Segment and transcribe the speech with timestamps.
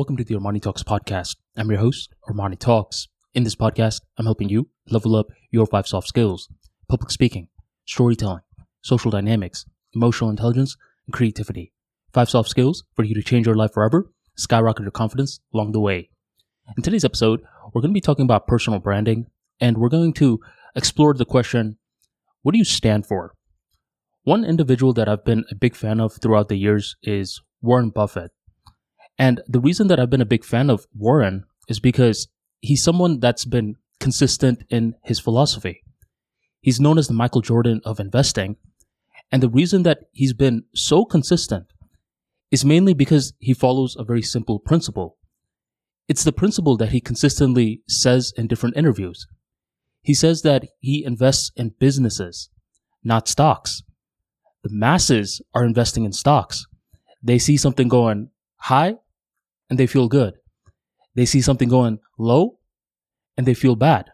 [0.00, 1.36] Welcome to the Armani Talks podcast.
[1.58, 3.08] I'm your host, Armani Talks.
[3.34, 6.48] In this podcast, I'm helping you level up your five soft skills
[6.88, 7.48] public speaking,
[7.84, 8.40] storytelling,
[8.80, 10.74] social dynamics, emotional intelligence,
[11.06, 11.74] and creativity.
[12.14, 15.80] Five soft skills for you to change your life forever, skyrocket your confidence along the
[15.80, 16.08] way.
[16.78, 17.42] In today's episode,
[17.74, 19.26] we're going to be talking about personal branding,
[19.60, 20.40] and we're going to
[20.74, 21.76] explore the question
[22.40, 23.34] what do you stand for?
[24.22, 28.30] One individual that I've been a big fan of throughout the years is Warren Buffett.
[29.20, 32.28] And the reason that I've been a big fan of Warren is because
[32.62, 35.82] he's someone that's been consistent in his philosophy.
[36.62, 38.56] He's known as the Michael Jordan of investing.
[39.30, 41.66] And the reason that he's been so consistent
[42.50, 45.18] is mainly because he follows a very simple principle.
[46.08, 49.26] It's the principle that he consistently says in different interviews.
[50.00, 52.48] He says that he invests in businesses,
[53.04, 53.82] not stocks.
[54.62, 56.64] The masses are investing in stocks.
[57.22, 58.96] They see something going high
[59.70, 60.34] and they feel good.
[61.14, 62.58] They see something going low
[63.36, 64.10] and they feel bad.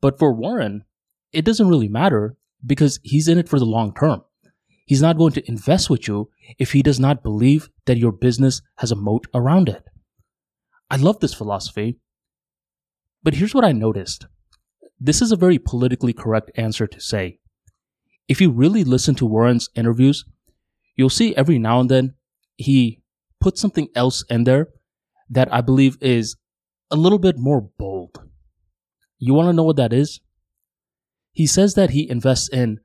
[0.00, 0.84] But for Warren,
[1.32, 4.22] it doesn't really matter because he's in it for the long term.
[4.86, 8.60] He's not going to invest with you if he does not believe that your business
[8.76, 9.82] has a moat around it.
[10.90, 11.98] I love this philosophy.
[13.22, 14.26] But here's what I noticed.
[15.00, 17.38] This is a very politically correct answer to say.
[18.28, 20.24] If you really listen to Warren's interviews,
[20.96, 22.14] you'll see every now and then
[22.56, 23.02] he
[23.44, 24.68] put something else in there
[25.28, 26.36] that I believe is
[26.90, 28.22] a little bit more bold.
[29.18, 30.20] You want to know what that is?
[31.30, 32.80] He says that he invests in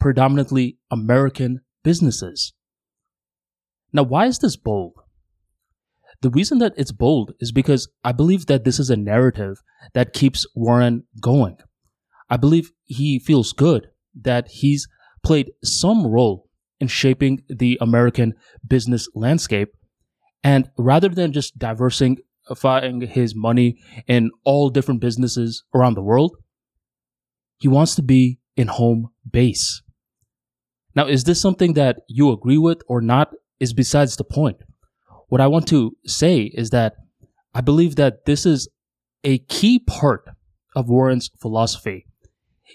[0.00, 2.52] predominantly American businesses.
[3.92, 4.94] Now, why is this bold?
[6.20, 9.62] The reason that it's bold is because I believe that this is a narrative
[9.94, 11.58] that keeps Warren going.
[12.28, 13.86] I believe he feels good
[14.20, 14.88] that he's
[15.22, 16.48] played some role
[16.80, 18.34] in shaping the American
[18.66, 19.68] business landscape
[20.42, 26.36] and rather than just diversifying his money in all different businesses around the world,
[27.58, 29.82] he wants to be in home base.
[30.94, 34.56] Now, is this something that you agree with or not is besides the point.
[35.28, 36.94] What I want to say is that
[37.54, 38.68] I believe that this is
[39.22, 40.24] a key part
[40.74, 42.06] of Warren's philosophy.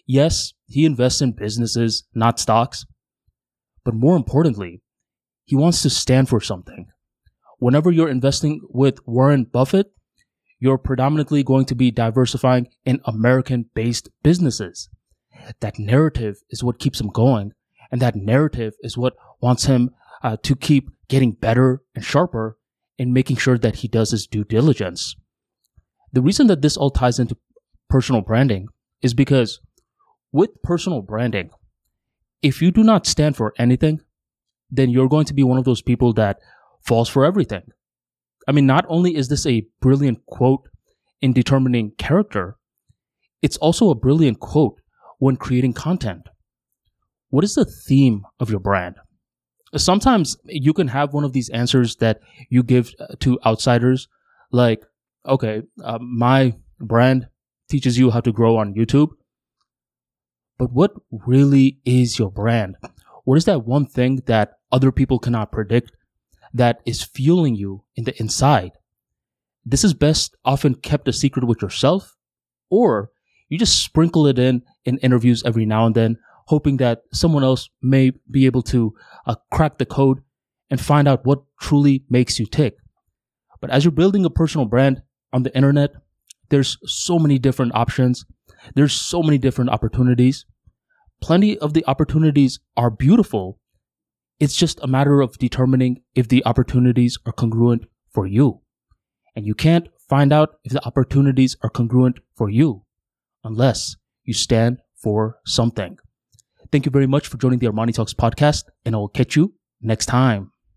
[0.06, 2.86] Yes, he invests in businesses, not stocks.
[3.84, 4.82] But more importantly,
[5.44, 6.88] he wants to stand for something
[7.58, 9.92] whenever you're investing with Warren Buffett,
[10.60, 14.90] you're predominantly going to be diversifying in American based businesses.
[15.60, 17.54] That narrative is what keeps him going.
[17.92, 19.92] And that narrative is what wants him
[20.24, 22.58] uh, to keep getting better and sharper
[22.98, 25.16] in making sure that he does his due diligence.
[26.12, 27.38] The reason that this all ties into
[27.90, 28.68] personal branding
[29.02, 29.62] is because
[30.32, 31.52] with personal branding,
[32.42, 34.02] if you do not stand for anything,
[34.70, 36.40] then you're going to be one of those people that
[36.88, 37.64] falls for everything.
[38.48, 40.70] I mean, not only is this a brilliant quote
[41.22, 42.58] in determining character,
[43.42, 44.80] it's also a brilliant quote
[45.20, 46.28] when creating content.
[47.30, 48.96] What is the theme of your brand?
[49.76, 54.08] Sometimes you can have one of these answers that you give uh, to outsiders,
[54.52, 54.82] like,
[55.28, 57.28] okay, uh, my brand
[57.70, 59.10] teaches you how to grow on YouTube.
[60.58, 62.78] But what really is your brand?
[63.26, 65.92] What is that one thing that other people cannot predict
[66.54, 68.72] that is fueling you in the inside.
[69.66, 72.16] This is best often kept a secret with yourself,
[72.70, 73.12] or
[73.50, 77.70] you just sprinkle it in in interviews every now and then, hoping that someone else
[77.82, 78.94] may be able to
[79.26, 80.22] uh, crack the code
[80.70, 82.78] and find out what truly makes you tick.
[83.60, 85.02] But as you're building a personal brand
[85.34, 85.92] on the internet,
[86.50, 88.26] there's so many different options.
[88.76, 90.46] There's so many different opportunities.
[91.22, 93.60] Plenty of the opportunities are beautiful,
[94.40, 98.62] it's just a matter of determining if the opportunities are congruent for you.
[99.36, 102.84] And you can't find out if the opportunities are congruent for you
[103.44, 105.98] unless you stand for something.
[106.72, 109.54] Thank you very much for joining the Armani Talks podcast, and I will catch you
[109.82, 110.52] next time.